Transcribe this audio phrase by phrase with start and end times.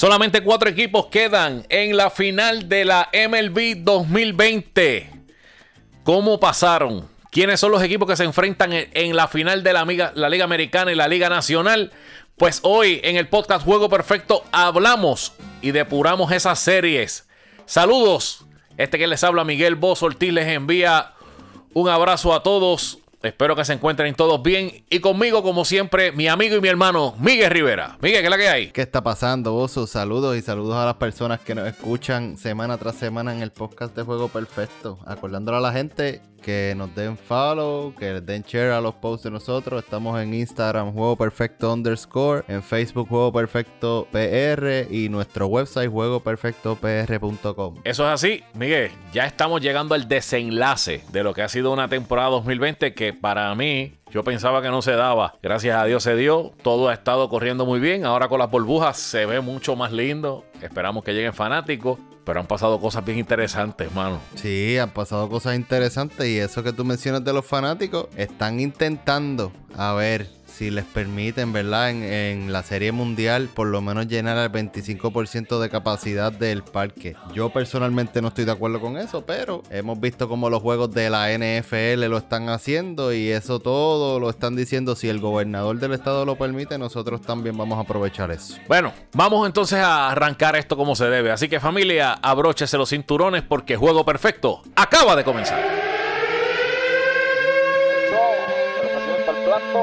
[0.00, 5.10] Solamente cuatro equipos quedan en la final de la MLB 2020.
[6.04, 7.06] ¿Cómo pasaron?
[7.30, 10.94] ¿Quiénes son los equipos que se enfrentan en la final de la, Liga Americana y
[10.94, 11.92] la Liga Nacional?
[12.38, 17.28] Pues hoy en el podcast Juego Perfecto hablamos y depuramos esas series.
[17.66, 18.46] Saludos.
[18.78, 21.12] Este que les habla Miguel Bozo Ortiz les envía
[21.74, 22.99] un abrazo a todos.
[23.22, 24.84] Espero que se encuentren todos bien.
[24.88, 27.98] Y conmigo, como siempre, mi amigo y mi hermano, Miguel Rivera.
[28.00, 28.70] Miguel, ¿qué es la que hay?
[28.70, 29.86] ¿Qué está pasando, Oso?
[29.86, 33.94] Saludos y saludos a las personas que nos escuchan semana tras semana en el podcast
[33.94, 34.98] de Juego Perfecto.
[35.04, 39.30] Acordándole a la gente que nos den follow, que den share a los posts de
[39.30, 39.82] nosotros.
[39.82, 47.76] Estamos en Instagram, Juego Perfecto underscore, en Facebook, Juego Perfecto PR y nuestro website, juegoperfectopr.com.
[47.84, 48.90] Eso es así, Miguel.
[49.12, 53.54] Ya estamos llegando al desenlace de lo que ha sido una temporada 2020 que para
[53.54, 55.34] mí yo pensaba que no se daba.
[55.42, 56.52] Gracias a Dios se dio.
[56.62, 58.04] Todo ha estado corriendo muy bien.
[58.04, 60.44] Ahora con las burbujas se ve mucho más lindo.
[60.60, 61.98] Esperamos que lleguen fanáticos.
[62.30, 64.20] Pero han pasado cosas bien interesantes, hermano.
[64.36, 66.28] Sí, han pasado cosas interesantes.
[66.28, 70.28] Y eso que tú mencionas de los fanáticos, están intentando a ver
[70.60, 71.88] si les permiten, ¿verdad?
[71.88, 77.16] En, la serie mundial, por lo menos llenar el 25% de capacidad del parque.
[77.32, 81.08] Yo personalmente no estoy de acuerdo con eso, pero hemos visto como los juegos de
[81.08, 84.96] la NFL lo están haciendo y eso todo lo están diciendo.
[84.96, 88.56] Si el gobernador del estado lo permite, nosotros también vamos a aprovechar eso.
[88.68, 91.32] Bueno, vamos entonces a arrancar esto como se debe.
[91.32, 95.89] Así que familia, abróchese los cinturones porque Juego Perfecto acaba de comenzar.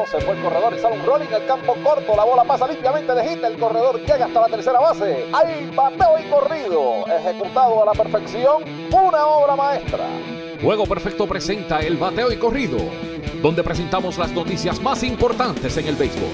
[0.09, 2.15] Se fue el corredor y sale un rolling al campo corto.
[2.15, 3.43] La bola pasa limpiamente de hit.
[3.43, 5.25] El corredor llega hasta la tercera base.
[5.33, 7.05] Hay bateo y corrido.
[7.07, 8.63] Ejecutado a la perfección.
[8.91, 10.05] Una obra maestra.
[10.61, 12.79] Juego Perfecto presenta el bateo y corrido,
[13.43, 16.29] donde presentamos las noticias más importantes en el béisbol.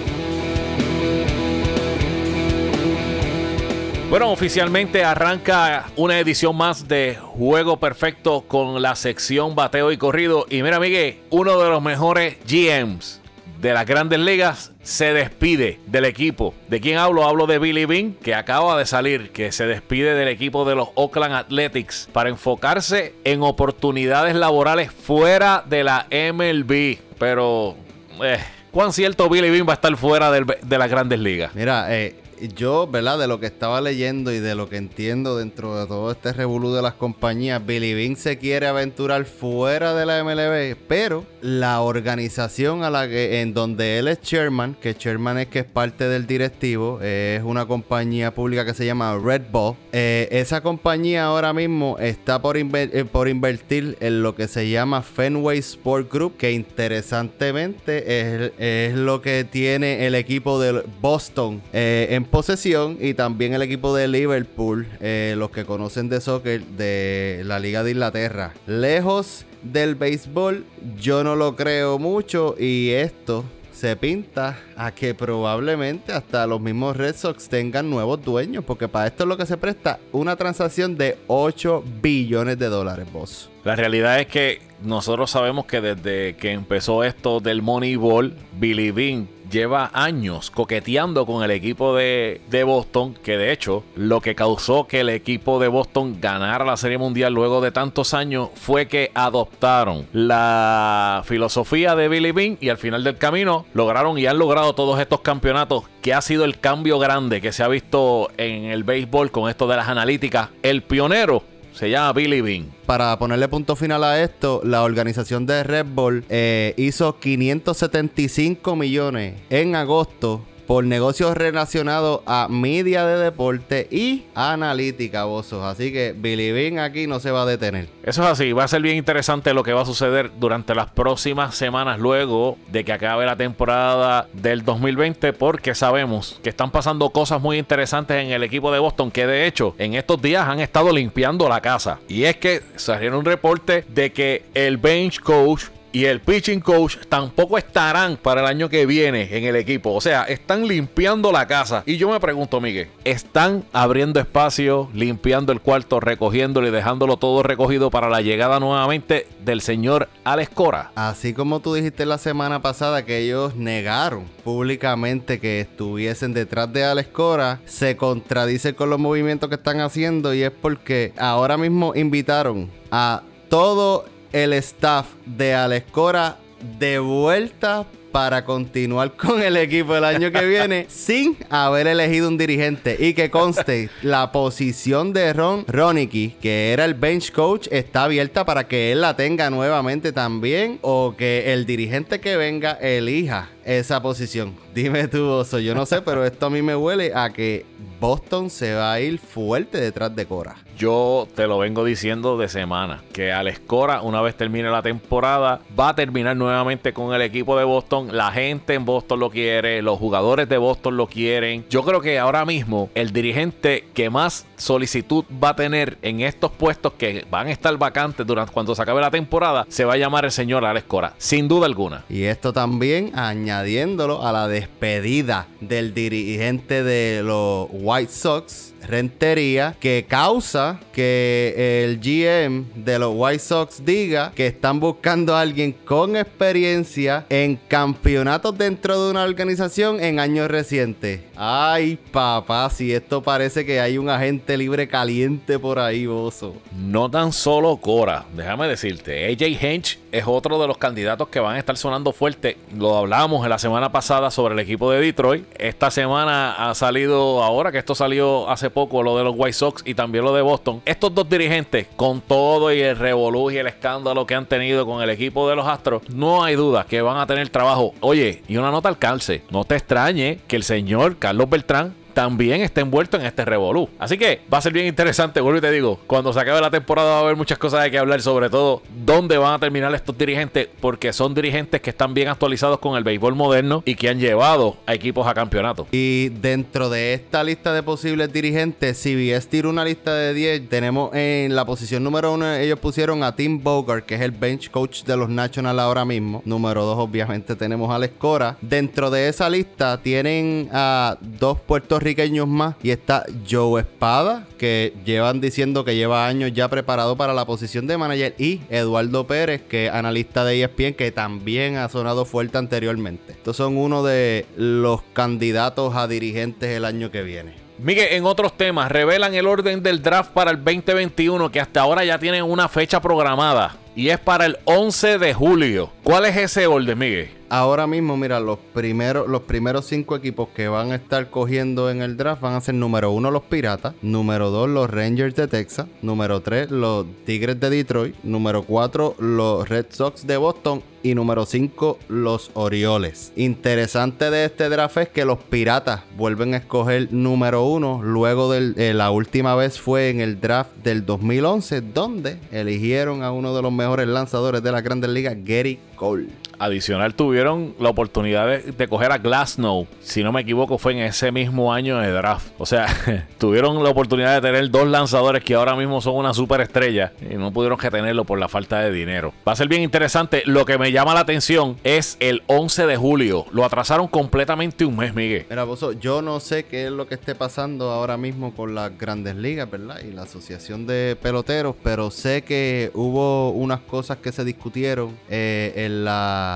[4.09, 10.45] Bueno, oficialmente arranca una edición más de Juego Perfecto con la sección bateo y corrido.
[10.49, 13.22] Y mira, Miguel, uno de los mejores GMs
[13.63, 16.53] de las grandes ligas se despide del equipo.
[16.67, 17.25] ¿De quién hablo?
[17.25, 20.89] Hablo de Billy Bean, que acaba de salir, que se despide del equipo de los
[20.95, 26.97] Oakland Athletics para enfocarse en oportunidades laborales fuera de la MLB.
[27.17, 27.77] Pero,
[28.21, 28.39] eh,
[28.71, 31.55] ¿cuán cierto Billy Bean va a estar fuera de las grandes ligas?
[31.55, 32.17] Mira, eh,
[32.49, 33.19] yo, ¿verdad?
[33.19, 36.73] De lo que estaba leyendo y de lo que entiendo dentro de todo este revolú
[36.73, 42.83] de las compañías, Billy Bean se quiere aventurar fuera de la MLB, pero la organización
[42.83, 46.25] a la que en donde él es chairman, que chairman es que es parte del
[46.27, 49.75] directivo, es una compañía pública que se llama Red Bull.
[49.91, 55.01] Eh, esa compañía ahora mismo está por, eh, por invertir en lo que se llama
[55.01, 62.07] Fenway Sport Group, que interesantemente es, es lo que tiene el equipo de Boston eh,
[62.11, 67.43] en posesión y también el equipo de Liverpool, eh, los que conocen de soccer de
[67.45, 68.53] la Liga de Inglaterra.
[68.65, 70.65] Lejos del béisbol,
[70.99, 76.97] yo no lo creo mucho y esto se pinta a que probablemente hasta los mismos
[76.97, 80.97] Red Sox tengan nuevos dueños, porque para esto es lo que se presta una transacción
[80.97, 83.51] de 8 billones de dólares, boss.
[83.63, 89.27] La realidad es que nosotros sabemos que desde que empezó esto del Moneyball, Billy Bean
[89.49, 95.01] lleva años coqueteando con el equipo de, Boston, que de hecho lo que causó que
[95.01, 100.07] el equipo de Boston ganara la Serie Mundial luego de tantos años fue que adoptaron
[100.13, 104.99] la filosofía de Billy Bean y al final del camino lograron y han logrado todos
[104.99, 109.31] estos campeonatos que ha sido el cambio grande que se ha visto en el béisbol
[109.31, 110.49] con esto de las analíticas.
[110.61, 112.73] El pionero se llama Billy Bean.
[112.85, 119.35] Para ponerle punto final a esto, la organización de Red Bull eh, hizo 575 millones
[119.49, 125.63] en agosto por negocios relacionados a media de deporte y analítica, bozos.
[125.63, 127.89] Así que Billy Bean aquí no se va a detener.
[128.01, 130.89] Eso es así, va a ser bien interesante lo que va a suceder durante las
[130.89, 137.11] próximas semanas luego de que acabe la temporada del 2020 porque sabemos que están pasando
[137.11, 140.59] cosas muy interesantes en el equipo de Boston que de hecho en estos días han
[140.59, 141.99] estado limpiando la casa.
[142.07, 146.97] Y es que salieron un reporte de que el bench coach y el pitching coach
[147.07, 149.93] tampoco estarán para el año que viene en el equipo.
[149.93, 151.83] O sea, están limpiando la casa.
[151.85, 157.43] Y yo me pregunto, Miguel, ¿están abriendo espacio, limpiando el cuarto, recogiéndolo y dejándolo todo
[157.43, 160.91] recogido para la llegada nuevamente del señor Alex Cora?
[160.95, 166.83] Así como tú dijiste la semana pasada que ellos negaron públicamente que estuviesen detrás de
[166.83, 171.93] Alex Cora, se contradice con los movimientos que están haciendo y es porque ahora mismo
[171.95, 176.37] invitaron a todo el staff de Alex Cora
[176.79, 182.37] de vuelta para continuar con el equipo el año que viene sin haber elegido un
[182.37, 182.95] dirigente.
[182.99, 188.45] Y que conste, la posición de Ron Ronicky, que era el bench coach, está abierta
[188.45, 194.01] para que él la tenga nuevamente también o que el dirigente que venga elija esa
[194.01, 194.55] posición.
[194.73, 197.65] Dime tú, Oso, yo no sé, pero esto a mí me huele a que
[197.99, 200.55] Boston se va a ir fuerte detrás de Cora.
[200.77, 205.61] Yo te lo vengo diciendo de semana, que Alex Cora, una vez termine la temporada,
[205.79, 208.09] va a terminar nuevamente con el equipo de Boston.
[208.11, 211.65] La gente en Boston lo quiere, los jugadores de Boston lo quieren.
[211.69, 216.51] Yo creo que ahora mismo el dirigente que más solicitud va a tener en estos
[216.51, 219.97] puestos que van a estar vacantes durante cuando se acabe la temporada, se va a
[219.97, 222.03] llamar el señor Alex Cora, sin duda alguna.
[222.09, 223.11] Y esto también
[223.53, 231.99] añadiéndolo a la despedida del dirigente de los White Sox rentería que causa que el
[231.99, 238.57] GM de los White Sox diga que están buscando a alguien con experiencia en campeonatos
[238.57, 241.21] dentro de una organización en años recientes.
[241.35, 246.55] Ay, papá, si esto parece que hay un agente libre caliente por ahí, bozo.
[246.75, 251.55] No tan solo Cora, déjame decirte, AJ Hinch es otro de los candidatos que van
[251.55, 252.57] a estar sonando fuerte.
[252.77, 255.45] Lo hablamos en la semana pasada sobre el equipo de Detroit.
[255.57, 259.83] Esta semana ha salido, ahora que esto salió hace poco, lo de los White Sox
[259.85, 260.81] y también lo de Boston.
[260.85, 265.01] Estos dos dirigentes, con todo y el revolú y el escándalo que han tenido con
[265.01, 267.93] el equipo de los Astros, no hay duda que van a tener trabajo.
[268.01, 272.61] Oye, y una nota al calce, no te extrañe que el señor Carlos Beltrán también
[272.61, 273.89] está envuelto en este revolú.
[273.99, 276.71] Así que va a ser bien interesante, vuelvo y te digo, cuando se acabe la
[276.71, 279.93] temporada va a haber muchas cosas de que hablar, sobre todo dónde van a terminar
[279.93, 284.09] estos dirigentes, porque son dirigentes que están bien actualizados con el béisbol moderno y que
[284.09, 285.87] han llevado a equipos a campeonato.
[285.91, 290.69] Y dentro de esta lista de posibles dirigentes, si CBS tira una lista de 10,
[290.69, 294.69] tenemos en la posición número uno, ellos pusieron a Tim Bogart, que es el bench
[294.69, 296.41] coach de los Nationals ahora mismo.
[296.45, 298.57] Número dos, obviamente, tenemos a Alex Cora.
[298.61, 302.75] Dentro de esa lista tienen a dos puertos puertorriqueños más.
[302.83, 307.87] Y está Joe Espada, que llevan diciendo que lleva años ya preparado para la posición
[307.87, 308.35] de manager.
[308.37, 313.33] Y Eduardo Pérez, que es analista de ESPN, que también ha sonado fuerte anteriormente.
[313.33, 317.55] Estos son uno de los candidatos a dirigentes el año que viene.
[317.79, 322.05] Miguel, en otros temas, revelan el orden del draft para el 2021 que hasta ahora
[322.05, 325.91] ya tienen una fecha programada y es para el 11 de julio.
[326.03, 327.29] ¿Cuál es ese orden, Miguel?
[327.49, 332.01] Ahora mismo, mira, los primeros, los primeros cinco equipos que van a estar cogiendo en
[332.01, 335.85] el draft van a ser número uno los Piratas, número dos los Rangers de Texas,
[336.01, 341.45] número tres los Tigres de Detroit, número cuatro los Red Sox de Boston y número
[341.45, 343.31] 5 los Orioles.
[343.35, 348.93] Interesante de este draft es que los Piratas vuelven a escoger número 1 luego de
[348.93, 353.71] la última vez fue en el draft del 2011 donde eligieron a uno de los
[353.71, 356.42] mejores lanzadores de la Grandes Ligas, Gary Cole.
[356.63, 361.31] Adicional tuvieron la oportunidad de, coger a Glasnow, si no me equivoco fue en ese
[361.31, 362.47] mismo año de draft.
[362.57, 362.87] O sea,
[363.37, 367.51] tuvieron la oportunidad de tener dos lanzadores que ahora mismo son una superestrella y no
[367.51, 369.33] pudieron retenerlo por la falta de dinero.
[369.47, 370.43] Va a ser bien interesante.
[370.45, 373.45] Lo que me llama la atención es el 11 de julio.
[373.51, 375.45] Lo atrasaron completamente un mes, Miguel.
[375.49, 378.97] Mira, Bozo, yo no sé qué es lo que esté pasando ahora mismo con las
[378.97, 379.99] grandes ligas, ¿verdad?
[380.03, 385.73] Y la asociación de peloteros, pero sé que hubo unas cosas que se discutieron eh,
[385.75, 386.52] en la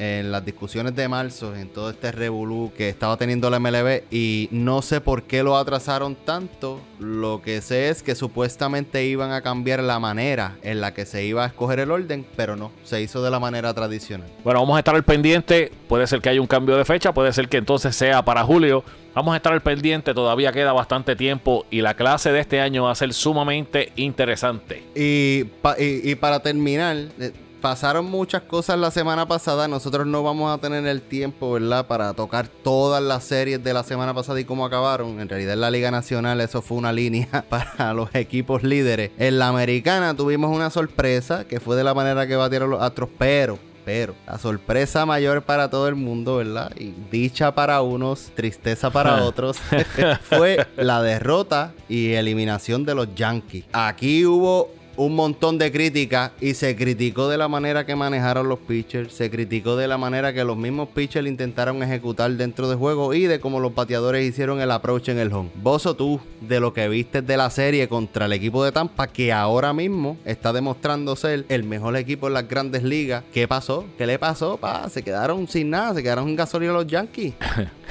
[0.00, 4.48] en las discusiones de marzo, en todo este revolú que estaba teniendo la MLB y
[4.50, 6.80] no sé por qué lo atrasaron tanto.
[6.98, 11.26] Lo que sé es que supuestamente iban a cambiar la manera en la que se
[11.26, 14.26] iba a escoger el orden, pero no, se hizo de la manera tradicional.
[14.42, 15.70] Bueno, vamos a estar al pendiente.
[15.86, 18.82] Puede ser que haya un cambio de fecha, puede ser que entonces sea para julio.
[19.14, 22.84] Vamos a estar al pendiente, todavía queda bastante tiempo y la clase de este año
[22.84, 24.82] va a ser sumamente interesante.
[24.94, 25.44] Y,
[25.78, 29.68] y para terminar, eh, pasaron muchas cosas la semana pasada.
[29.68, 31.86] Nosotros no vamos a tener el tiempo, ¿verdad?
[31.86, 35.20] Para tocar todas las series de la semana pasada y cómo acabaron.
[35.20, 39.10] En realidad en la Liga Nacional eso fue una línea para los equipos líderes.
[39.18, 43.10] En la Americana tuvimos una sorpresa que fue de la manera que batieron los Astros,
[43.18, 46.70] pero pero la sorpresa mayor para todo el mundo, ¿verdad?
[46.78, 49.56] Y dicha para unos, tristeza para otros,
[50.22, 53.64] fue la derrota y eliminación de los Yankees.
[53.72, 58.58] Aquí hubo un montón de críticas y se criticó de la manera que manejaron los
[58.58, 63.14] pitchers, se criticó de la manera que los mismos pitchers intentaron ejecutar dentro del juego
[63.14, 65.48] y de cómo los bateadores hicieron el approach en el home.
[65.54, 69.06] Vos o tú, de lo que viste de la serie contra el equipo de Tampa,
[69.06, 73.24] que ahora mismo está demostrando ser el mejor equipo en las grandes ligas.
[73.32, 73.86] ¿Qué pasó?
[73.96, 74.58] ¿Qué le pasó?
[74.58, 74.86] Pa?
[74.90, 77.32] Se quedaron sin nada, se quedaron en gasolina los Yankees.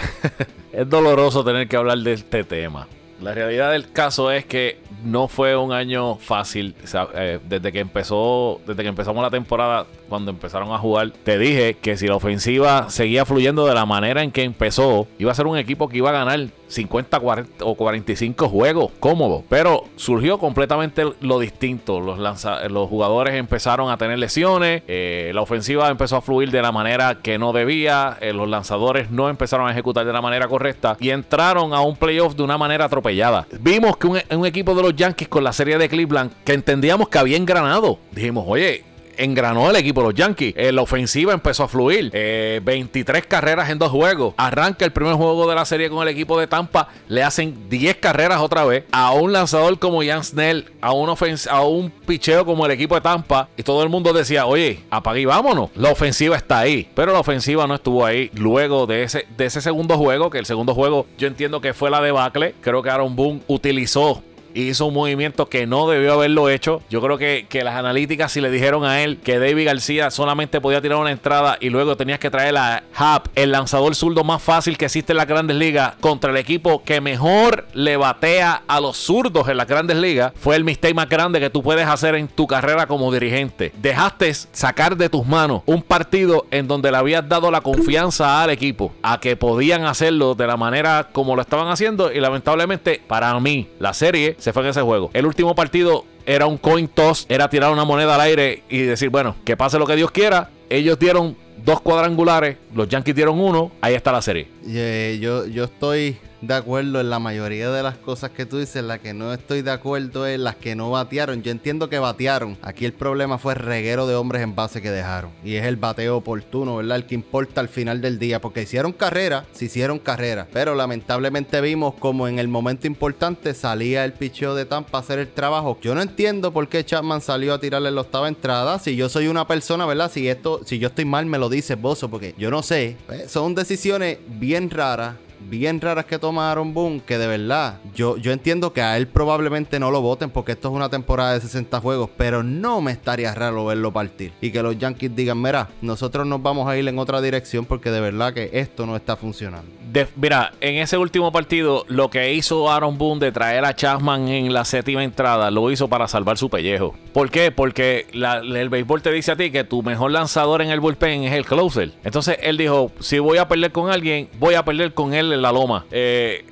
[0.71, 2.87] es doloroso tener que hablar de este tema.
[3.21, 6.75] La realidad del caso es que no fue un año fácil.
[7.15, 11.77] Eh, desde que empezó, desde que empezamos la temporada, cuando empezaron a jugar, te dije
[11.81, 15.47] que si la ofensiva seguía fluyendo de la manera en que empezó, iba a ser
[15.47, 19.43] un equipo que iba a ganar 50 40, o 45 juegos cómodos.
[19.49, 21.99] Pero surgió completamente lo distinto.
[21.99, 26.71] Los, los jugadores empezaron a tener lesiones, eh, la ofensiva empezó a fluir de la
[26.71, 30.97] manera que no debía, eh, los lanzadores no empezaron a ejecutar de la manera correcta
[30.99, 33.47] y entraron a un playoff de una manera atropellada.
[33.59, 37.09] Vimos que un, un equipo de los Yankees con la serie de Cleveland que entendíamos
[37.09, 37.99] que había engranado.
[38.11, 38.83] Dijimos, oye,
[39.19, 40.53] engranó el equipo los Yankees.
[40.57, 42.11] Eh, la ofensiva empezó a fluir.
[42.11, 44.33] 23 eh, carreras en dos juegos.
[44.38, 46.88] Arranca el primer juego de la serie con el equipo de Tampa.
[47.07, 48.85] Le hacen 10 carreras otra vez.
[48.91, 50.71] A un lanzador como Jan Snell.
[50.81, 51.09] A un,
[51.49, 53.49] a un picheo como el equipo de Tampa.
[53.57, 55.69] Y todo el mundo decía, oye, apague y vámonos.
[55.75, 56.89] La ofensiva está ahí.
[56.95, 60.29] Pero la ofensiva no estuvo ahí luego de ese, de ese segundo juego.
[60.29, 62.55] Que el segundo juego yo entiendo que fue la debacle.
[62.61, 64.23] Creo que Aaron Boone utilizó
[64.61, 66.81] hizo un movimiento que no debió haberlo hecho.
[66.89, 70.61] Yo creo que, que, las analíticas, si le dijeron a él que David García solamente
[70.61, 74.41] podía tirar una entrada y luego tenías que traer a Hap, el lanzador zurdo más
[74.41, 78.79] fácil que existe en las grandes ligas, contra el equipo que mejor le batea a
[78.79, 82.15] los zurdos en las grandes ligas, fue el mistake más grande que tú puedes hacer
[82.15, 83.71] en tu carrera como dirigente.
[83.81, 88.49] Dejaste sacar de tus manos un partido en donde le habías dado la confianza al
[88.49, 93.37] equipo a que podían hacerlo de la manera como lo estaban haciendo y lamentablemente para
[93.39, 95.09] mí la serie se fue en ese juego.
[95.13, 99.09] El último partido era un coin toss, era tirar una moneda al aire y decir,
[99.09, 100.49] bueno, que pase lo que Dios quiera.
[100.69, 104.47] Ellos dieron dos cuadrangulares, los Yankees dieron uno, ahí está la serie.
[104.67, 108.84] Eh, yo, yo estoy de acuerdo en la mayoría de las cosas que tú dices.
[108.84, 111.43] La que no estoy de acuerdo es las que no batearon.
[111.43, 112.58] Yo entiendo que batearon.
[112.62, 115.31] Aquí el problema fue reguero de hombres en base que dejaron.
[115.43, 116.98] Y es el bateo oportuno, ¿verdad?
[116.98, 118.41] El que importa al final del día.
[118.41, 120.48] Porque hicieron carrera, se hicieron carrera.
[120.51, 125.19] Pero lamentablemente vimos como en el momento importante salía el picheo de Tampa a hacer
[125.19, 125.77] el trabajo.
[125.81, 128.79] Yo no entiendo por qué Chapman salió a tirarle la octava entrada.
[128.79, 130.12] Si yo soy una persona, ¿verdad?
[130.12, 132.10] Si esto, si yo estoy mal, me lo dices, Bozo.
[132.10, 132.96] Porque yo no sé.
[133.08, 138.31] Pues, son decisiones bien raras bien raras que tomaron Boom, que de verdad, yo, yo
[138.31, 141.79] entiendo que a él probablemente no lo voten porque esto es una temporada de 60
[141.79, 144.34] juegos, pero no me estaría raro verlo partir.
[144.41, 147.91] Y que los Yankees digan, mira, nosotros nos vamos a ir en otra dirección porque
[147.91, 149.69] de verdad que esto no está funcionando.
[150.15, 154.53] mira, en ese último partido, lo que hizo Aaron Boone de traer a Chapman en
[154.53, 156.96] la séptima entrada, lo hizo para salvar su pellejo.
[157.13, 157.51] ¿Por qué?
[157.51, 161.34] Porque el béisbol te dice a ti que tu mejor lanzador en el bullpen es
[161.34, 161.91] el closer.
[162.03, 165.41] Entonces él dijo, si voy a perder con alguien, voy a perder con él en
[165.41, 165.86] la loma.
[165.91, 166.45] Eh,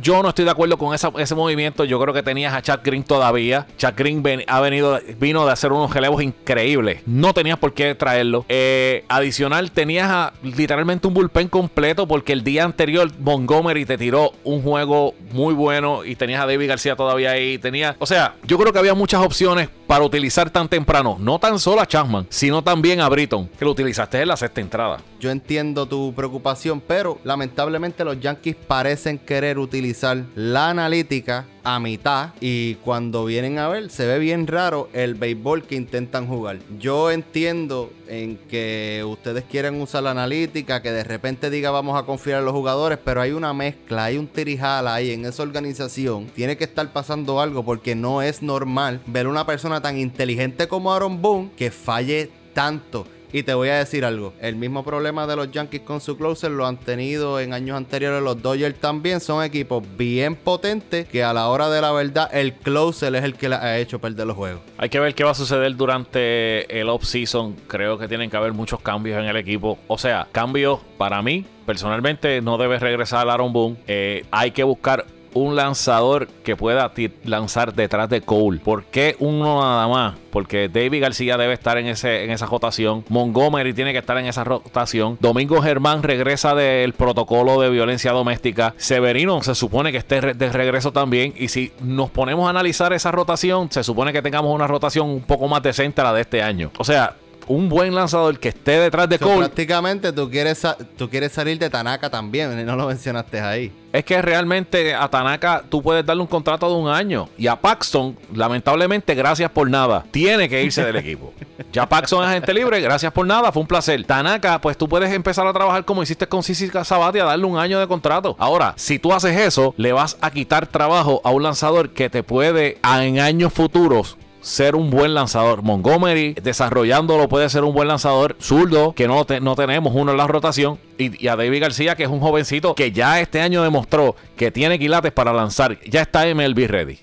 [0.00, 1.84] yo no estoy de acuerdo con ese movimiento.
[1.84, 3.66] Yo creo que tenías a Chad Green todavía.
[3.76, 7.02] Chad Green ha venido, vino de hacer unos relevos increíbles.
[7.06, 8.44] No tenías por qué traerlo.
[8.48, 14.62] Eh, adicional, tenías literalmente un bullpen completo porque el día anterior Montgomery te tiró un
[14.62, 17.58] juego muy bueno y tenías a David García todavía ahí.
[17.58, 21.16] Tenía, o sea, yo creo que había muchas opciones para utilizar tan temprano.
[21.20, 24.60] No tan solo a Chapman, sino también a Britton, que lo utilizaste en la sexta
[24.60, 24.98] entrada.
[25.22, 32.30] Yo entiendo tu preocupación, pero lamentablemente los Yankees parecen querer utilizar la analítica a mitad
[32.40, 36.58] y cuando vienen a ver se ve bien raro el béisbol que intentan jugar.
[36.76, 42.04] Yo entiendo en que ustedes quieren usar la analítica, que de repente diga vamos a
[42.04, 46.26] confiar en los jugadores, pero hay una mezcla, hay un tirijala ahí en esa organización.
[46.34, 50.92] Tiene que estar pasando algo porque no es normal ver una persona tan inteligente como
[50.92, 53.06] Aaron Boone que falle tanto.
[53.34, 56.50] Y te voy a decir algo, el mismo problema de los Yankees con su closer
[56.50, 61.32] lo han tenido en años anteriores los Dodgers también, son equipos bien potentes que a
[61.32, 64.36] la hora de la verdad el closer es el que le ha hecho perder los
[64.36, 64.60] juegos.
[64.76, 68.52] Hay que ver qué va a suceder durante el off-season, creo que tienen que haber
[68.52, 73.52] muchos cambios en el equipo, o sea, cambios para mí, personalmente no debe regresar Aaron
[73.54, 76.92] Boone, eh, hay que buscar un lanzador que pueda
[77.24, 78.60] lanzar detrás de Cole.
[78.60, 80.14] ¿Por qué uno nada más?
[80.30, 83.04] Porque David García debe estar en, ese, en esa rotación.
[83.08, 85.18] Montgomery tiene que estar en esa rotación.
[85.20, 88.74] Domingo Germán regresa del protocolo de violencia doméstica.
[88.76, 91.34] Severino se supone que esté de regreso también.
[91.36, 95.22] Y si nos ponemos a analizar esa rotación, se supone que tengamos una rotación un
[95.22, 96.70] poco más decente a la de este año.
[96.78, 99.38] O sea, un buen lanzador que esté detrás de Cole.
[99.38, 103.72] Prácticamente tú quieres, tú quieres salir de Tanaka también, no lo mencionaste ahí.
[103.92, 107.28] Es que realmente a Tanaka tú puedes darle un contrato de un año.
[107.36, 111.32] Y a Paxton, lamentablemente, gracias por nada, tiene que irse del equipo.
[111.72, 114.04] Ya Paxton es agente libre, gracias por nada, fue un placer.
[114.04, 117.56] Tanaka, pues tú puedes empezar a trabajar como hiciste con Sisi Sabati a darle un
[117.56, 118.36] año de contrato.
[118.38, 122.22] Ahora, si tú haces eso, le vas a quitar trabajo a un lanzador que te
[122.22, 125.62] puede en años futuros ser un buen lanzador.
[125.62, 128.36] Montgomery desarrollándolo puede ser un buen lanzador.
[128.40, 130.78] Zurdo, que no, no tenemos uno en la rotación.
[130.98, 134.78] Y, a David García, que es un jovencito que ya este año demostró que tiene
[134.78, 135.78] quilates para lanzar.
[135.88, 137.00] Ya está MLB ready.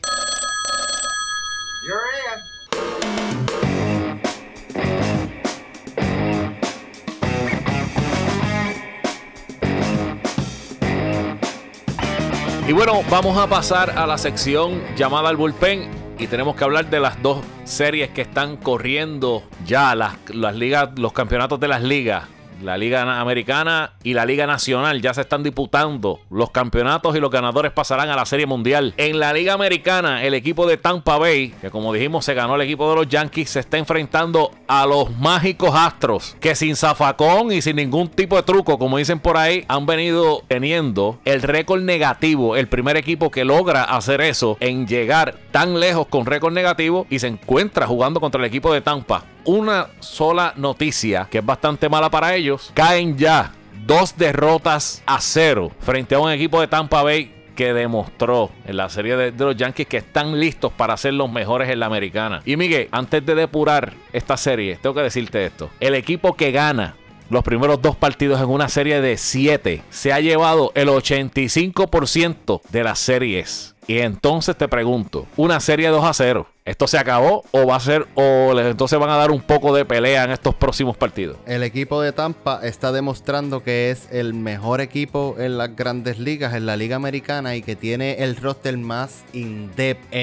[12.68, 16.90] Y bueno, vamos a pasar a la sección llamada al bullpen y tenemos que hablar
[16.90, 21.82] de las dos series que están corriendo ya, las, las ligas, los campeonatos de las
[21.82, 22.26] ligas.
[22.62, 27.32] La Liga Americana y la Liga Nacional ya se están disputando los campeonatos y los
[27.32, 28.94] ganadores pasarán a la Serie Mundial.
[28.98, 32.62] En la Liga Americana, el equipo de Tampa Bay, que como dijimos se ganó el
[32.62, 37.62] equipo de los Yankees, se está enfrentando a los mágicos Astros, que sin zafacón y
[37.62, 42.58] sin ningún tipo de truco, como dicen por ahí, han venido teniendo el récord negativo.
[42.58, 47.20] El primer equipo que logra hacer eso en llegar tan lejos con récord negativo y
[47.20, 52.10] se encuentra jugando contra el equipo de Tampa una sola noticia que es bastante mala
[52.10, 52.49] para ellos.
[52.74, 53.54] Caen ya
[53.86, 58.88] dos derrotas a cero frente a un equipo de Tampa Bay que demostró en la
[58.88, 62.42] serie de, los Yankees que están listos para ser los mejores en la americana.
[62.46, 65.70] Y Miguel, antes de depurar esta serie, tengo que decirte esto.
[65.82, 66.96] El equipo que gana
[67.30, 72.84] los primeros dos partidos en una serie de siete se ha llevado el 85% de
[72.84, 73.76] las series.
[73.88, 77.80] Y entonces te pregunto, una serie 2 a 0 ¿Esto se acabó o va a
[77.80, 81.38] ser o entonces van a dar un poco de pelea en estos próximos partidos?
[81.48, 86.54] El equipo de Tampa está demostrando que es el mejor equipo en las grandes ligas,
[86.54, 90.14] en la liga americana y que tiene el roster más in-depth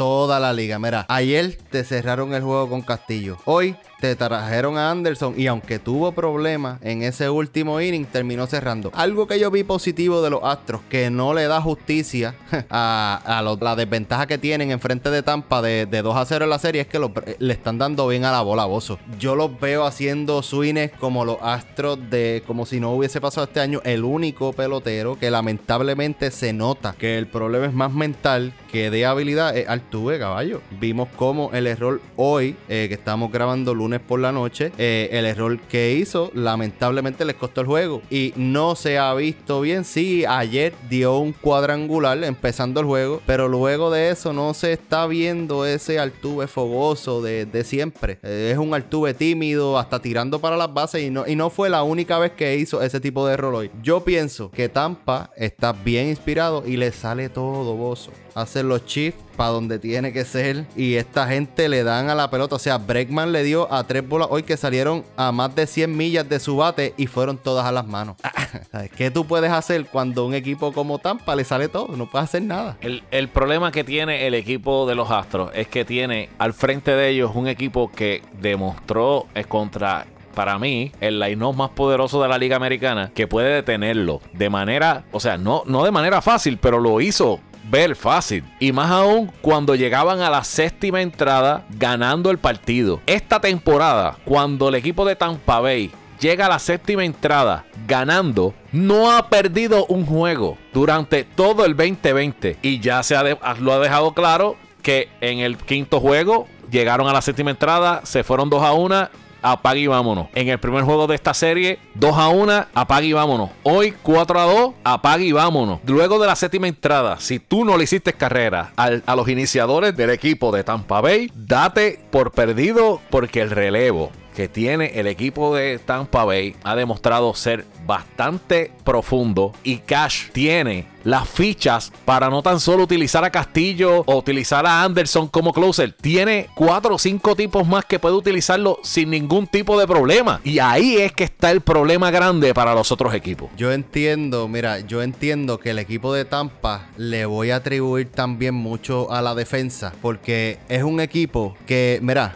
[0.00, 0.78] toda la liga.
[0.78, 3.36] Mira, ayer te cerraron el juego con Castillo.
[3.44, 8.90] Hoy te trajeron a Anderson y aunque tuvo problemas en ese último inning, terminó cerrando.
[8.94, 12.34] Algo que yo vi positivo de los Astros, que no le da justicia
[12.70, 16.80] a, la desventaja que tienen enfrente de Tampa de, 2 a 0 en la serie,
[16.80, 16.98] es que
[17.38, 18.98] le están dando bien a la bola, Bozo.
[19.18, 23.60] Yo los veo haciendo swings como los Astros de como si no hubiese pasado este
[23.60, 23.82] año.
[23.84, 29.04] El único pelotero que lamentablemente se nota que el problema es más mental que de
[29.04, 30.62] habilidad es Altuve, caballo.
[30.78, 35.26] Vimos como el error hoy, eh, que estamos grabando lunes por la noche, eh, el
[35.26, 39.84] error que hizo lamentablemente les costó el juego y no se ha visto bien.
[39.84, 45.08] Sí, ayer dio un cuadrangular empezando el juego, pero luego de eso no se está
[45.08, 48.20] viendo ese Altuve fogoso de, siempre.
[48.22, 51.68] Eh, es un Altuve tímido, hasta tirando para las bases y no, y no fue
[51.68, 53.72] la única vez que hizo ese tipo de error hoy.
[53.82, 58.12] Yo pienso que Tampa está bien inspirado y le sale todo bozo.
[58.40, 60.66] Hacer los chiefs para donde tiene que ser.
[60.76, 62.56] Y esta gente le dan a la pelota.
[62.56, 65.96] O sea, Breckman le dio a tres bolas hoy que salieron a más de 100
[65.96, 68.16] millas de su bate y fueron todas a las manos.
[68.96, 71.96] ¿Qué tú puedes hacer cuando un equipo como Tampa le sale todo?
[71.96, 72.76] No puedes hacer nada.
[72.80, 76.90] El, el problema que tiene el equipo de los Astros es que tiene al frente
[76.90, 82.28] de ellos un equipo que demostró es contra para mí, el line más poderoso de
[82.28, 86.58] la Liga Americana que puede detenerlo de manera, o sea, no, no de manera fácil,
[86.58, 87.40] pero lo hizo
[87.70, 88.44] ver fácil.
[88.58, 93.00] Y más aún cuando llegaban a la séptima entrada ganando el partido.
[93.06, 99.10] Esta temporada, cuando el equipo de Tampa Bay llega a la séptima entrada ganando, no
[99.10, 102.58] ha perdido un juego durante todo el 2020.
[102.62, 107.22] Y ya se lo ha dejado claro que en el quinto juego llegaron a la
[107.22, 109.08] séptima entrada, se fueron 2 a 1
[109.42, 110.28] apague y vámonos.
[110.34, 113.50] En el primer juego de esta serie, 2 a 1, apague y vámonos.
[113.62, 115.80] Hoy, 4 a 2, apague y vámonos.
[115.86, 120.10] Luego de la séptima entrada, si tú no le hiciste carrera a los iniciadores del
[120.10, 125.78] equipo de Tampa Bay, date por perdido porque el relevo que tiene el equipo de
[125.78, 132.60] Tampa Bay ha demostrado ser bastante profundo y Cash tiene las fichas para no tan
[132.60, 135.92] solo utilizar a Castillo o utilizar a Anderson como closer.
[135.92, 140.40] Tiene cuatro o cinco tipos más que puede utilizarlo sin ningún tipo de problema.
[140.44, 143.50] Y ahí es que está el problema grande para los otros equipos.
[143.56, 148.54] Yo entiendo, mira, yo entiendo que el equipo de Tampa le voy a atribuir también
[148.54, 149.92] mucho a la defensa.
[150.02, 152.34] Porque es un equipo que, mira,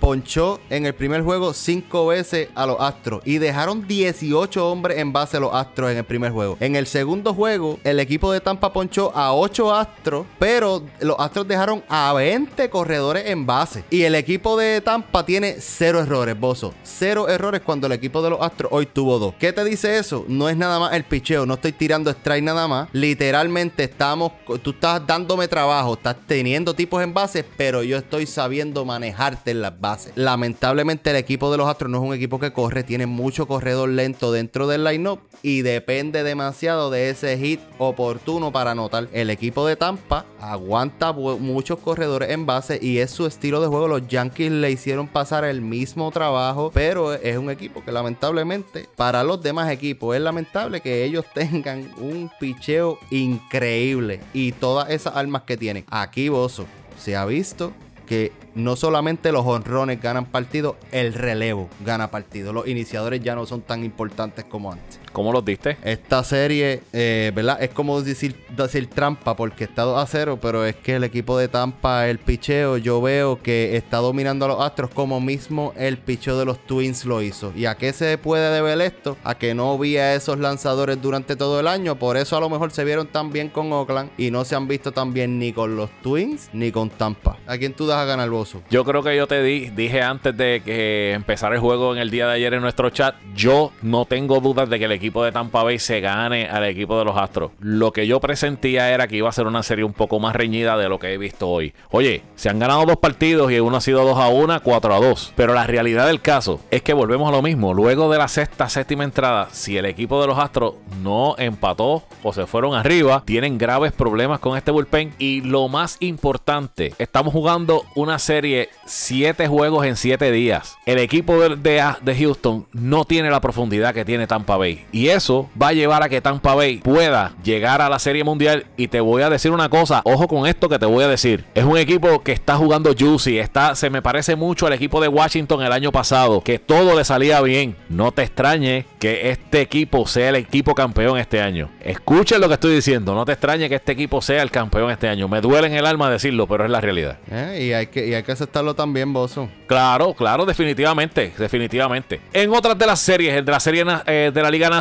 [0.00, 5.12] ponchó en el primer juego cinco veces a los Astros y dejaron 18 hombres en
[5.12, 6.56] base a los Astros en el primer juego.
[6.60, 11.46] En el segundo juego, el equipo de Tampa ponchó a 8 Astros, pero los Astros
[11.46, 13.84] dejaron a 20 corredores en base.
[13.90, 16.72] Y el equipo de Tampa tiene cero errores, Bozo.
[16.82, 19.34] Cero errores cuando el equipo de los Astros hoy tuvo dos.
[19.38, 20.24] ¿Qué te dice eso?
[20.28, 22.88] No es nada más el picheo, no estoy tirando strike nada más.
[22.92, 28.84] Literalmente estamos, tú estás dándome trabajo, estás teniendo tipos en base, pero yo estoy sabiendo
[28.84, 30.12] manejarte las bases.
[30.14, 33.88] Lamentablemente el equipo de los Astros no es un equipo que corre, tiene mucho corredor
[33.88, 39.08] lento dentro del line-up y depende demasiado de ese hit oportuno para anotar.
[39.12, 43.88] El equipo de Tampa aguanta muchos corredores en base y es su estilo de juego.
[43.88, 49.24] Los Yankees le hicieron pasar el mismo trabajo, pero es un equipo que lamentablemente para
[49.24, 55.42] los demás equipos es lamentable que ellos tengan un picheo increíble y todas esas armas
[55.42, 55.84] que tienen.
[55.90, 56.66] Aquí Bozo
[56.98, 57.72] se ha visto
[58.06, 62.52] que no solamente los honrones ganan partido, el relevo gana partido.
[62.52, 64.98] Los iniciadores ya no son tan importantes como antes.
[65.12, 65.76] ¿Cómo los diste?
[65.82, 67.62] Esta serie, eh, ¿verdad?
[67.62, 71.38] Es como decir, decir trampa porque está 2 a 0, pero es que el equipo
[71.38, 75.98] de Tampa, el picheo, yo veo que está dominando a los Astros como mismo el
[75.98, 77.52] picheo de los Twins lo hizo.
[77.54, 79.16] ¿Y a qué se puede deber esto?
[79.24, 81.96] A que no vi a esos lanzadores durante todo el año.
[81.96, 84.68] Por eso a lo mejor se vieron tan bien con Oakland y no se han
[84.68, 87.38] visto tan bien ni con los Twins ni con Tampa.
[87.46, 88.62] ¿A quién tú das a ganar, Bozo?
[88.70, 92.10] Yo creo que yo te di, dije antes de que empezara el juego en el
[92.10, 95.32] día de ayer en nuestro chat, yo no tengo dudas de que el equipo de
[95.32, 97.52] Tampa Bay se gane al equipo de los Astros.
[97.60, 100.76] Lo que yo presentía era que iba a ser una serie un poco más reñida
[100.76, 101.72] de lo que he visto hoy.
[101.90, 104.98] Oye, se han ganado dos partidos y uno ha sido 2 a 1, 4 a
[104.98, 105.32] 2.
[105.36, 107.72] Pero la realidad del caso es que volvemos a lo mismo.
[107.74, 112.32] Luego de la sexta, séptima entrada, si el equipo de los Astros no empató o
[112.32, 115.14] se fueron arriba, tienen graves problemas con este bullpen.
[115.18, 120.76] Y lo más importante, estamos jugando una serie 7 juegos en 7 días.
[120.86, 124.86] El equipo de, de, de Houston no tiene la profundidad que tiene Tampa Bay.
[124.92, 128.66] Y eso va a llevar a que Tampa Bay pueda llegar a la Serie Mundial.
[128.76, 131.44] Y te voy a decir una cosa, ojo con esto que te voy a decir.
[131.54, 135.08] Es un equipo que está jugando juicy, está, se me parece mucho al equipo de
[135.08, 137.76] Washington el año pasado, que todo le salía bien.
[137.88, 141.70] No te extrañe que este equipo sea el equipo campeón este año.
[141.80, 145.08] Escuchen lo que estoy diciendo, no te extrañe que este equipo sea el campeón este
[145.08, 145.28] año.
[145.28, 147.18] Me duele en el alma decirlo, pero es la realidad.
[147.30, 149.48] Eh, y, hay que, y hay que aceptarlo también, Bozo.
[149.66, 152.20] Claro, claro, definitivamente, definitivamente.
[152.32, 154.77] En otras de las series, de la serie eh, de la Liga Nacional,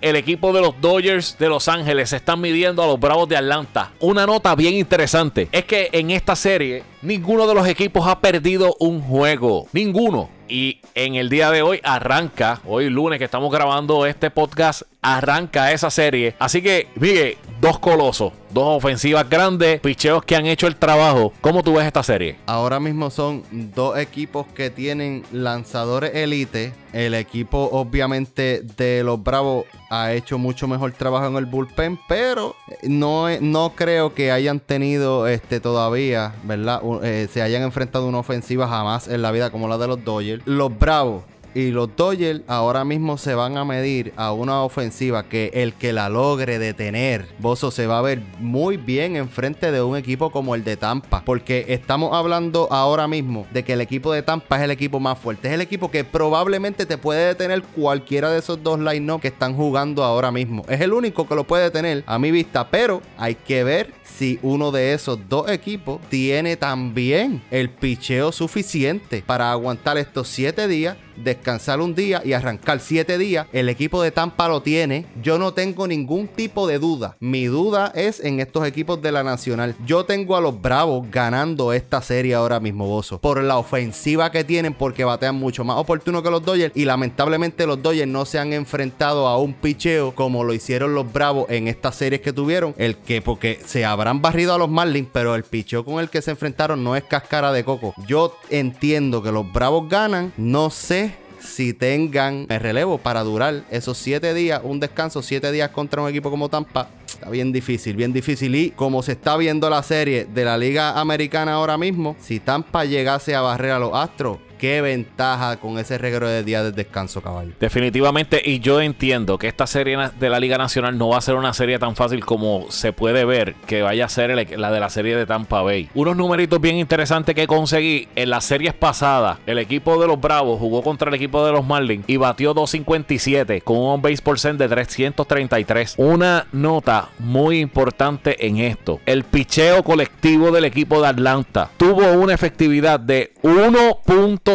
[0.00, 3.36] el equipo de los Dodgers de Los Ángeles se están midiendo a los Bravos de
[3.36, 3.90] Atlanta.
[4.00, 8.76] Una nota bien interesante es que en esta serie ninguno de los equipos ha perdido
[8.78, 9.66] un juego.
[9.72, 10.28] Ninguno.
[10.48, 15.70] Y en el día de hoy arranca, hoy lunes que estamos grabando este podcast, arranca
[15.70, 16.34] esa serie.
[16.40, 21.32] Así que, Miguel, dos colosos, dos ofensivas grandes, picheos que han hecho el trabajo.
[21.40, 22.36] ¿Cómo tú ves esta serie?
[22.46, 26.72] Ahora mismo son dos equipos que tienen lanzadores elite.
[26.92, 32.54] El equipo, obviamente, de los Bravos ha hecho mucho mejor trabajo en el bullpen, pero
[32.82, 36.80] no, no creo que hayan tenido este todavía, ¿verdad?
[37.02, 40.46] Eh, se hayan enfrentado una ofensiva jamás en la vida como la de los Dodgers.
[40.46, 45.50] Los Bravos y los Dodgers ahora mismo se van a medir a una ofensiva que
[45.54, 49.96] el que la logre detener, Bozo se va a ver muy bien enfrente de un
[49.96, 51.22] equipo como el de Tampa.
[51.24, 55.18] Porque estamos hablando ahora mismo de que el equipo de Tampa es el equipo más
[55.18, 55.48] fuerte.
[55.48, 59.56] Es el equipo que probablemente te puede detener cualquiera de esos dos line que están
[59.56, 60.64] jugando ahora mismo.
[60.68, 62.68] Es el único que lo puede detener a mi vista.
[62.68, 69.24] Pero hay que ver si uno de esos dos equipos tiene también el picheo suficiente
[69.26, 73.46] para aguantar estos siete días descansar un día y arrancar siete días.
[73.52, 75.06] El equipo de Tampa lo tiene.
[75.22, 77.16] Yo no tengo ningún tipo de duda.
[77.20, 79.76] Mi duda es en estos equipos de la Nacional.
[79.86, 83.20] Yo tengo a los Bravos ganando esta serie ahora mismo, Bozo.
[83.20, 86.76] Por la ofensiva que tienen, porque batean mucho más oportuno que los Dodgers.
[86.76, 91.10] Y lamentablemente los Dodgers no se han enfrentado a un picheo como lo hicieron los
[91.12, 92.74] Bravos en estas series que tuvieron.
[92.76, 96.20] El que, porque se habrán barrido a los Marlins, pero el picheo con el que
[96.20, 97.94] se enfrentaron no es cáscara de coco.
[98.08, 100.32] Yo entiendo que los Bravos ganan.
[100.36, 105.70] No sé si tengan el relevo para durar esos siete días, un descanso, siete días
[105.70, 106.88] contra un equipo como Tampa.
[107.06, 108.52] Está bien difícil, bien difícil.
[108.56, 112.84] Y como se está viendo la serie de la Liga Americana ahora mismo, si Tampa
[112.84, 117.22] llegase a barrer a los Astros, qué ventaja con ese regreso de día de descanso,
[117.22, 117.52] caballo.
[117.58, 121.34] Definitivamente, y yo entiendo que esta serie de la Liga Nacional no va a ser
[121.36, 124.90] una serie tan fácil como se puede ver que vaya a ser la de la
[124.90, 125.88] serie de Tampa Bay.
[125.94, 129.38] Unos numeritos bien interesantes que conseguí en las series pasadas.
[129.46, 133.62] El equipo de los Bravos jugó contra el equipo de los Marlins y batió 257
[133.62, 135.94] con un base percent de 333.
[135.96, 139.00] Una nota muy importante en esto.
[139.06, 144.00] El picheo colectivo del equipo de Atlanta tuvo una efectividad de 1.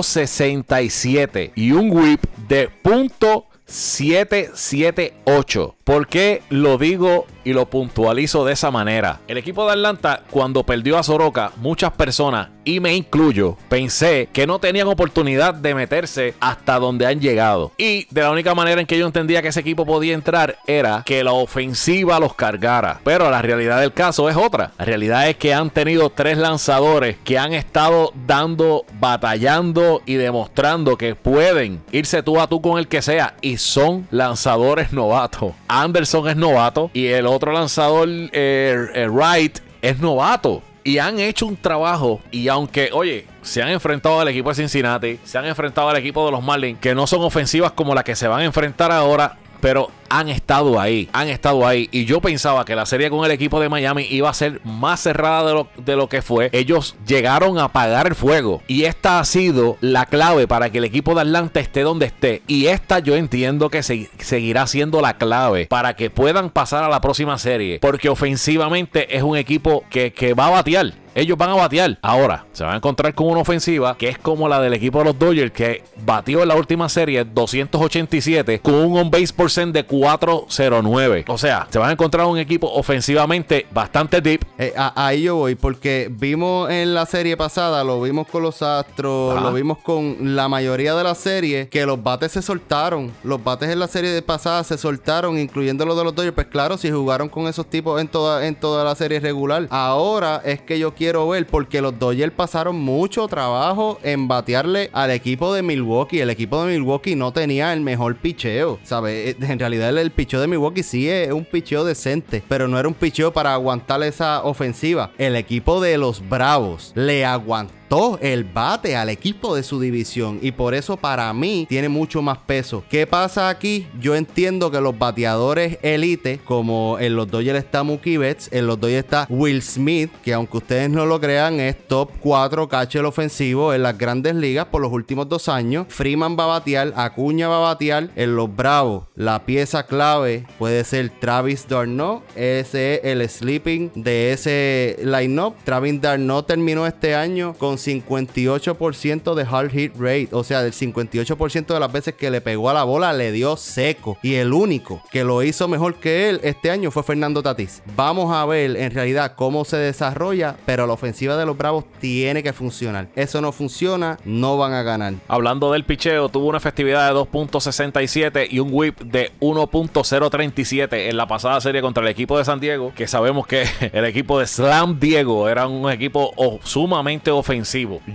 [0.04, 5.75] 67 y un whip de .778.
[5.86, 9.20] ¿Por qué lo digo y lo puntualizo de esa manera?
[9.28, 14.48] El equipo de Atlanta, cuando perdió a Soroka, muchas personas, y me incluyo, pensé que
[14.48, 17.72] no tenían oportunidad de meterse hasta donde han llegado.
[17.78, 21.04] Y de la única manera en que yo entendía que ese equipo podía entrar era
[21.06, 23.00] que la ofensiva los cargara.
[23.04, 24.72] Pero la realidad del caso es otra.
[24.80, 30.98] La realidad es que han tenido tres lanzadores que han estado dando, batallando y demostrando
[30.98, 33.36] que pueden irse tú a tú con el que sea.
[33.42, 35.54] Y son lanzadores novatos.
[35.82, 40.62] Anderson es novato y el otro lanzador, eh, eh, Wright, es novato.
[40.84, 42.22] Y han hecho un trabajo.
[42.32, 46.26] Y aunque, oye, se han enfrentado al equipo de Cincinnati, se han enfrentado al equipo
[46.26, 49.38] de los Marlins, que no son ofensivas como las que se van a enfrentar ahora,
[49.66, 51.90] pero han estado ahí, han estado ahí.
[51.92, 55.00] Y yo pensaba que la serie con el equipo de Miami iba a ser más
[55.00, 56.52] cerrada de lo, de lo, que fue.
[56.52, 58.62] Ellos llegaron a apagar el fuego.
[58.68, 62.44] Y esta ha sido la clave para que el equipo de Atlanta esté donde esté.
[62.46, 67.02] Y esta yo entiendo que seguirá siendo la clave para que puedan pasar a la
[67.02, 67.80] próxima serie.
[67.80, 71.98] Porque ofensivamente es un equipo que, que va a batear ellos van a batear.
[72.02, 75.06] Ahora, se van a encontrar con una ofensiva que es como la del equipo de
[75.06, 81.26] los Dodgers, que batió en la última serie 287 con un on-base percent de 409.
[81.30, 84.46] O sea, se van a encontrar un equipo ofensivamente bastante deep.
[84.58, 89.42] Eh, ahí yo voy, porque vimos en la serie pasada, lo vimos con los Astros,
[89.42, 93.14] lo vimos con la mayoría de la serie, que los bates se soltaron.
[93.24, 96.36] Los bates en la serie pasada se soltaron, incluyendo los de los Dodgers.
[96.36, 99.68] Pues claro, si jugaron con esos tipos en toda, en toda la serie regular.
[99.70, 104.90] Ahora es que yo quiero quiero ver porque los Dodgers pasaron mucho trabajo en batearle
[104.92, 106.20] al equipo de Milwaukee.
[106.20, 109.36] El equipo de Milwaukee no tenía el mejor picheo, ¿sabes?
[109.40, 112.96] En realidad el picheo de Milwaukee sí es un picheo decente, pero no era un
[112.96, 115.12] picheo para aguantar esa ofensiva.
[115.20, 117.85] El equipo de los Bravos le aguantó
[118.22, 122.38] el bate al equipo de su división y por eso para mí tiene mucho más
[122.40, 122.84] peso.
[122.90, 123.88] ¿Qué pasa aquí?
[124.02, 128.80] Yo entiendo que los bateadores elite, como en los Dodgers está Mookie Betts, en los
[128.80, 133.74] Dodgers está Will Smith, que aunque ustedes no lo crean es top 4 catcher ofensivo
[133.74, 135.86] en las grandes ligas por los últimos dos años.
[135.90, 140.84] Freeman va a batear, Acuña va a batear, en los Bravos la pieza clave puede
[140.84, 145.56] ser Travis Darno, ese es el sleeping de ese lineup.
[145.64, 150.30] Travis Darno terminó este año con 58% de hard hit rate.
[150.32, 153.58] O sea, del 58% de las veces que le pegó a la bola le dio
[153.58, 154.18] seco.
[154.22, 157.82] Y el único que lo hizo mejor que él este año fue Fernando Tatís.
[157.96, 162.44] Vamos a ver en realidad cómo se desarrolla, pero la ofensiva de los Bravos tiene
[162.44, 163.08] que funcionar.
[163.16, 165.14] Eso no funciona, no van a ganar.
[165.28, 171.28] Hablando del picheo, tuvo una efectividad de 2.67 y un whip de 1.037 en la
[171.28, 175.00] pasada serie contra el equipo de San Diego, que sabemos que el equipo de Slam
[175.00, 176.34] Diego era un equipo
[176.64, 177.65] sumamente ofensivo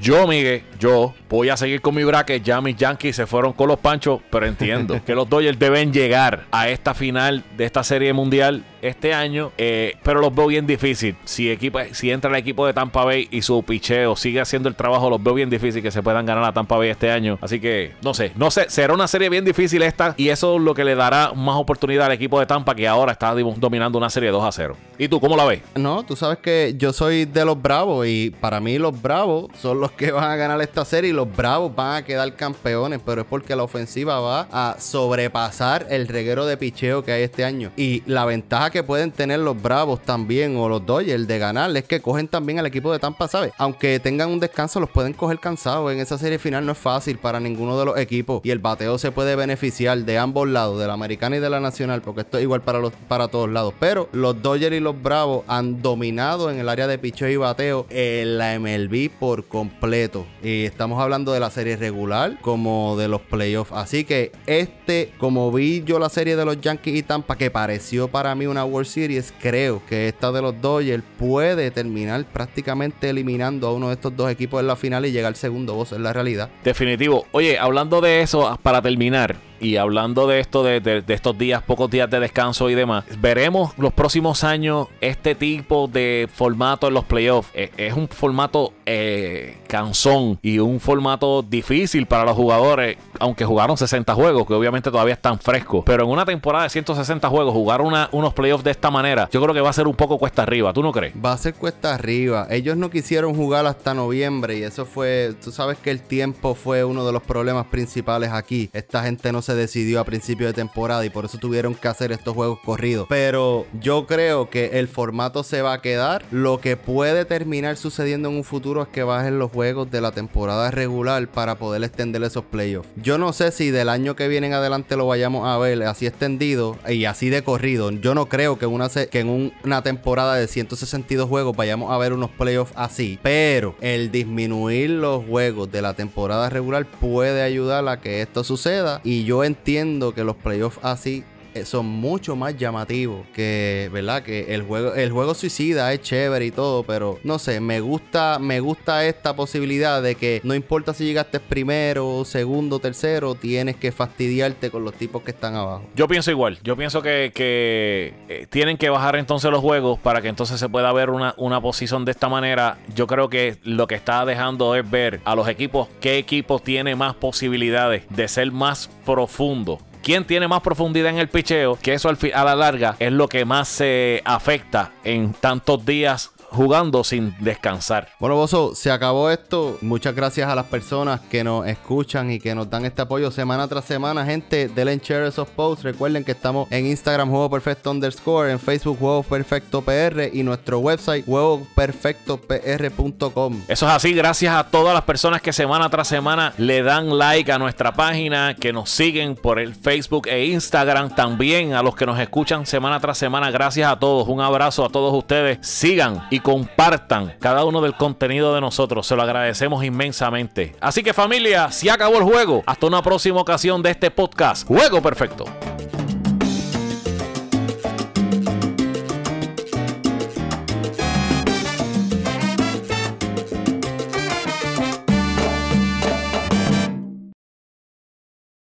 [0.00, 2.42] yo, Miguel, yo voy a seguir con mi bracket.
[2.42, 6.46] Ya mis Yankees se fueron con los panchos, pero entiendo que los Dodgers deben llegar
[6.50, 11.16] a esta final de esta serie mundial este año, eh, pero los veo bien difícil.
[11.24, 14.74] Si, equipo, si entra el equipo de Tampa Bay y su picheo sigue haciendo el
[14.74, 17.38] trabajo, los veo bien difícil que se puedan ganar a Tampa Bay este año.
[17.40, 20.62] Así que, no sé, no sé, será una serie bien difícil esta y eso es
[20.62, 24.10] lo que le dará más oportunidad al equipo de Tampa que ahora está dominando una
[24.10, 24.76] serie 2 a 0.
[24.98, 25.62] ¿Y tú cómo la ves?
[25.74, 29.80] No, tú sabes que yo soy de los Bravos y para mí los Bravos son
[29.80, 33.22] los que van a ganar esta serie y los Bravos van a quedar campeones, pero
[33.22, 37.70] es porque la ofensiva va a sobrepasar el reguero de picheo que hay este año.
[37.76, 41.84] Y la ventaja que pueden tener los Bravos también o los Dodgers de ganar es
[41.84, 43.52] que cogen también al equipo de Tampa, ¿sabes?
[43.58, 45.92] Aunque tengan un descanso, los pueden coger cansados.
[45.92, 48.98] En esa serie final no es fácil para ninguno de los equipos y el bateo
[48.98, 52.38] se puede beneficiar de ambos lados, de la americana y de la nacional, porque esto
[52.38, 53.74] es igual para, los, para todos lados.
[53.78, 57.86] Pero los Dodgers y los Bravos han dominado en el área de picheo y bateo
[57.90, 60.26] en la MLB por completo.
[60.42, 63.72] Y estamos hablando de la serie regular como de los playoffs.
[63.72, 68.08] Así que este, como vi yo la serie de los Yankees y Tampa, que pareció
[68.08, 73.68] para mí una World Series, creo que esta de los Dodgers puede terminar prácticamente eliminando
[73.68, 75.74] a uno de estos dos equipos en la final y llegar segundo.
[75.74, 76.50] Vos en la realidad.
[76.64, 77.26] Definitivo.
[77.32, 82.08] Oye, hablando de eso, para terminar, y hablando de esto, de, estos días, pocos días
[82.10, 87.50] de descanso y demás, veremos los próximos años este tipo de formato en los playoffs.
[87.54, 93.76] E, es, un formato eh, cansón y un formato difícil para los jugadores, aunque jugaron
[93.76, 95.82] 60 juegos, que obviamente todavía están frescos.
[95.84, 99.54] Pero en una temporada de 160 juegos, jugar unos playoffs de esta manera, yo creo
[99.54, 100.72] que va a ser un poco cuesta arriba.
[100.72, 101.12] ¿Tú no crees?
[101.22, 102.46] Va a ser cuesta arriba.
[102.50, 106.84] Ellos no quisieron jugar hasta noviembre y eso fue, tú sabes que el tiempo fue
[106.84, 108.70] uno de los problemas principales aquí.
[108.72, 111.88] Esta gente no se se decidió a principio de temporada y por eso tuvieron que
[111.88, 113.06] hacer estos juegos corridos.
[113.08, 116.24] Pero yo creo que el formato se va a quedar.
[116.30, 120.12] Lo que puede terminar sucediendo en un futuro es que bajen los juegos de la
[120.12, 122.88] temporada regular para poder extender esos playoffs.
[122.94, 126.06] Yo no sé si del año que viene en adelante lo vayamos a ver así
[126.06, 127.90] extendido y así de corrido.
[127.90, 132.12] Yo no creo que, una que en una temporada de 162 juegos vayamos a ver
[132.12, 133.18] unos playoffs así.
[133.20, 139.00] Pero el disminuir los juegos de la temporada regular puede ayudar a que esto suceda.
[139.02, 141.24] Y yo entiendo que los playoffs así
[141.64, 144.22] son mucho más llamativos que, ¿verdad?
[144.22, 148.38] Que el juego, el juego suicida es chévere y todo, pero no sé, me gusta,
[148.38, 153.92] me gusta esta posibilidad de que no importa si llegaste primero, segundo, tercero, tienes que
[153.92, 155.84] fastidiarte con los tipos que están abajo.
[155.94, 160.28] Yo pienso igual, yo pienso que, eh, tienen que bajar entonces los juegos para que
[160.28, 162.78] entonces se pueda ver una, una posición de esta manera.
[162.94, 166.96] Yo creo que lo que está dejando es ver a los equipos qué equipo tiene
[166.96, 172.08] más posibilidades de ser más profundo quién tiene más profundidad en el picheo, que eso
[172.08, 177.34] al a la larga es lo que más se afecta en tantos días jugando sin
[177.40, 178.08] descansar.
[178.18, 179.78] Bueno, Bozo, se acabó esto.
[179.80, 183.68] Muchas gracias a las personas que nos escuchan y que nos dan este apoyo semana
[183.68, 184.24] tras semana.
[184.24, 185.84] Gente, denle share esos posts.
[185.84, 190.80] Recuerden que estamos en Instagram, Juego Perfecto underscore, en Facebook, Juego Perfecto PR y nuestro
[190.80, 193.62] website, juegoperfectopr.com.
[193.68, 197.52] Eso es así, gracias a todas las personas que semana tras semana le dan like
[197.52, 201.14] a nuestra página, que nos siguen por el Facebook e Instagram.
[201.14, 204.28] También a los que nos escuchan semana tras semana, gracias a todos.
[204.28, 205.58] Un abrazo a todos ustedes.
[205.60, 209.06] Sigan compartan cada uno del contenido de nosotros.
[209.06, 210.74] Se lo agradecemos inmensamente.
[210.80, 212.62] Así que familia, si acabó el juego.
[212.66, 214.66] Hasta una próxima ocasión de este podcast.
[214.66, 215.44] Juego Perfecto.